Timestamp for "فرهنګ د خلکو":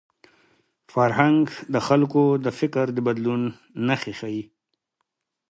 0.93-2.23